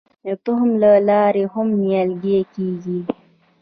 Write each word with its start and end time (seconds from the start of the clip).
د 0.25 0.27
تخم 0.43 0.69
له 0.83 0.91
لارې 1.09 1.43
هم 1.53 1.67
نیالګي 1.81 2.39
کیږي. 2.53 2.99